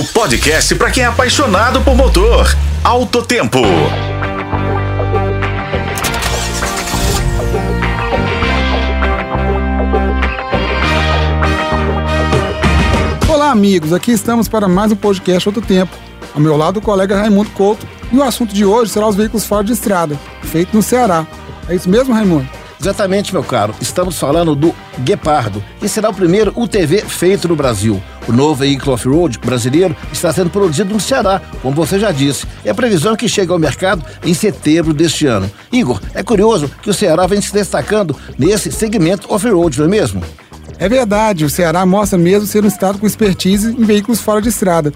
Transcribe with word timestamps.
O 0.00 0.04
podcast 0.14 0.74
para 0.76 0.90
quem 0.90 1.02
é 1.02 1.06
apaixonado 1.06 1.82
por 1.82 1.94
motor. 1.94 2.56
Alto 2.82 3.22
Tempo. 3.22 3.58
Olá, 13.28 13.50
amigos. 13.50 13.92
Aqui 13.92 14.12
estamos 14.12 14.48
para 14.48 14.66
mais 14.66 14.90
um 14.90 14.96
podcast 14.96 15.46
Alto 15.46 15.60
Tempo. 15.60 15.94
Ao 16.34 16.40
meu 16.40 16.56
lado, 16.56 16.78
o 16.78 16.82
colega 16.82 17.18
Raimundo 17.18 17.50
Couto. 17.50 17.86
E 18.10 18.16
o 18.16 18.22
assunto 18.22 18.54
de 18.54 18.64
hoje 18.64 18.92
será 18.92 19.06
os 19.06 19.14
veículos 19.14 19.44
fora 19.44 19.64
de 19.64 19.74
estrada, 19.74 20.18
feito 20.44 20.74
no 20.74 20.82
Ceará. 20.82 21.26
É 21.68 21.74
isso 21.74 21.90
mesmo, 21.90 22.14
Raimundo? 22.14 22.48
Exatamente, 22.80 23.34
meu 23.34 23.44
caro. 23.44 23.74
Estamos 23.78 24.18
falando 24.18 24.54
do 24.54 24.74
Guepardo, 25.00 25.62
que 25.78 25.86
será 25.86 26.08
o 26.08 26.14
primeiro 26.14 26.50
UTV 26.56 27.02
feito 27.02 27.46
no 27.46 27.54
Brasil. 27.54 28.02
O 28.26 28.32
novo 28.32 28.54
veículo 28.54 28.92
off-road 28.92 29.38
brasileiro 29.38 29.94
está 30.10 30.32
sendo 30.32 30.48
produzido 30.48 30.94
no 30.94 30.98
Ceará, 30.98 31.42
como 31.60 31.76
você 31.76 31.98
já 31.98 32.10
disse. 32.10 32.46
E 32.64 32.70
a 32.70 32.74
previsão 32.74 33.12
é 33.12 33.16
que 33.18 33.28
chegue 33.28 33.52
ao 33.52 33.58
mercado 33.58 34.02
em 34.24 34.32
setembro 34.32 34.94
deste 34.94 35.26
ano. 35.26 35.50
Igor, 35.70 36.00
é 36.14 36.22
curioso 36.22 36.70
que 36.80 36.88
o 36.88 36.94
Ceará 36.94 37.26
vem 37.26 37.42
se 37.42 37.52
destacando 37.52 38.16
nesse 38.38 38.72
segmento 38.72 39.30
off-road, 39.30 39.78
não 39.78 39.84
é 39.84 39.88
mesmo? 39.88 40.22
É 40.78 40.88
verdade, 40.88 41.44
o 41.44 41.50
Ceará 41.50 41.84
mostra 41.84 42.18
mesmo 42.18 42.46
ser 42.46 42.64
um 42.64 42.68
estado 42.68 42.98
com 42.98 43.06
expertise 43.06 43.68
em 43.70 43.84
veículos 43.84 44.22
fora 44.22 44.40
de 44.40 44.48
estrada. 44.48 44.90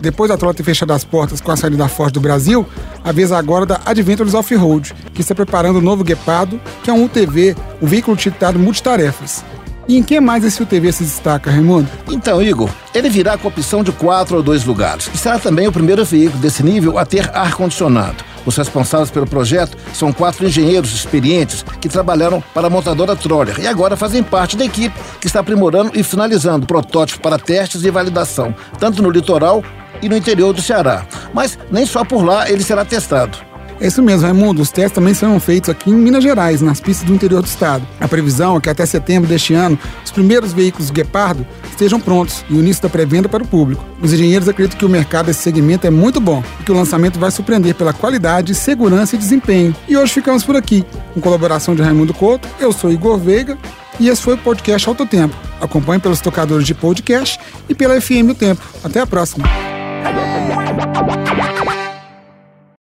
Depois 0.00 0.28
da 0.28 0.36
Trola 0.36 0.54
ter 0.54 0.62
fechado 0.62 0.92
as 0.92 1.04
portas 1.04 1.40
com 1.40 1.50
a 1.50 1.56
saída 1.56 1.76
da 1.76 1.88
Ford 1.88 2.12
do 2.12 2.20
Brasil, 2.20 2.66
a 3.02 3.12
vez 3.12 3.32
agora 3.32 3.66
da 3.66 3.80
Adventures 3.84 4.34
Off-Road, 4.34 4.94
que 5.12 5.20
está 5.20 5.34
preparando 5.34 5.76
o 5.76 5.82
novo 5.82 6.04
Guepardo, 6.04 6.60
que 6.82 6.90
é 6.90 6.92
um 6.92 7.04
UTV, 7.04 7.56
um 7.80 7.86
veículo 7.86 8.14
utilitado 8.14 8.58
multitarefas. 8.58 9.44
E 9.86 9.98
em 9.98 10.02
que 10.02 10.18
mais 10.18 10.44
esse 10.44 10.62
UTV 10.62 10.92
se 10.92 11.04
destaca, 11.04 11.50
Raimundo? 11.50 11.88
Então, 12.08 12.42
Igor, 12.42 12.70
ele 12.94 13.10
virá 13.10 13.36
com 13.36 13.48
opção 13.48 13.82
de 13.82 13.92
quatro 13.92 14.36
ou 14.36 14.42
dois 14.42 14.64
lugares. 14.64 15.10
E 15.12 15.18
será 15.18 15.38
também 15.38 15.66
o 15.68 15.72
primeiro 15.72 16.04
veículo 16.04 16.40
desse 16.40 16.62
nível 16.62 16.98
a 16.98 17.04
ter 17.04 17.30
ar-condicionado. 17.36 18.24
Os 18.46 18.56
responsáveis 18.56 19.10
pelo 19.10 19.26
projeto 19.26 19.76
são 19.92 20.12
quatro 20.12 20.46
engenheiros 20.46 20.92
experientes 20.92 21.64
que 21.80 21.88
trabalharam 21.88 22.42
para 22.52 22.66
a 22.66 22.70
montadora 22.70 23.16
Troller 23.16 23.58
e 23.60 23.66
agora 23.66 23.96
fazem 23.96 24.22
parte 24.22 24.56
da 24.56 24.64
equipe 24.64 24.98
que 25.20 25.26
está 25.26 25.40
aprimorando 25.40 25.92
e 25.94 26.02
finalizando 26.02 26.66
protótipos 26.66 27.20
para 27.20 27.38
testes 27.38 27.84
e 27.84 27.90
validação, 27.90 28.54
tanto 28.78 29.02
no 29.02 29.10
litoral 29.10 29.62
e 30.02 30.08
no 30.08 30.16
interior 30.16 30.52
do 30.52 30.62
Ceará. 30.62 31.06
Mas 31.32 31.58
nem 31.70 31.86
só 31.86 32.04
por 32.04 32.24
lá 32.24 32.50
ele 32.50 32.62
será 32.62 32.84
testado. 32.84 33.53
É 33.80 33.86
isso 33.86 34.02
mesmo, 34.02 34.22
Raimundo. 34.22 34.62
Os 34.62 34.70
testes 34.70 34.92
também 34.92 35.14
serão 35.14 35.38
feitos 35.40 35.68
aqui 35.68 35.90
em 35.90 35.94
Minas 35.94 36.22
Gerais, 36.22 36.60
nas 36.60 36.80
pistas 36.80 37.06
do 37.06 37.14
interior 37.14 37.42
do 37.42 37.46
estado. 37.46 37.86
A 38.00 38.08
previsão 38.08 38.56
é 38.56 38.60
que 38.60 38.70
até 38.70 38.86
setembro 38.86 39.28
deste 39.28 39.52
ano, 39.54 39.78
os 40.04 40.10
primeiros 40.10 40.52
veículos 40.52 40.90
Guepardo 40.90 41.46
estejam 41.70 42.00
prontos 42.00 42.44
e 42.48 42.54
o 42.54 42.60
início 42.60 42.82
da 42.82 42.88
pré-venda 42.88 43.28
para 43.28 43.42
o 43.42 43.46
público. 43.46 43.84
Os 44.00 44.12
engenheiros 44.12 44.48
acreditam 44.48 44.78
que 44.78 44.84
o 44.84 44.88
mercado 44.88 45.26
desse 45.26 45.42
segmento 45.42 45.86
é 45.86 45.90
muito 45.90 46.20
bom 46.20 46.42
e 46.60 46.64
que 46.64 46.72
o 46.72 46.74
lançamento 46.74 47.18
vai 47.18 47.30
surpreender 47.30 47.74
pela 47.74 47.92
qualidade, 47.92 48.54
segurança 48.54 49.16
e 49.16 49.18
desempenho. 49.18 49.74
E 49.88 49.96
hoje 49.96 50.12
ficamos 50.12 50.44
por 50.44 50.56
aqui. 50.56 50.84
Com 51.12 51.20
colaboração 51.20 51.74
de 51.74 51.82
Raimundo 51.82 52.14
Couto, 52.14 52.48
eu 52.60 52.72
sou 52.72 52.92
Igor 52.92 53.18
Veiga 53.18 53.58
e 53.98 54.08
esse 54.08 54.22
foi 54.22 54.34
o 54.34 54.38
podcast 54.38 54.88
Alto 54.88 55.06
Tempo. 55.06 55.34
Acompanhe 55.60 56.00
pelos 56.00 56.20
tocadores 56.20 56.66
de 56.66 56.74
podcast 56.74 57.38
e 57.68 57.74
pela 57.74 58.00
FM 58.00 58.30
O 58.30 58.34
Tempo. 58.34 58.62
Até 58.82 59.00
a 59.00 59.06
próxima. 59.06 59.44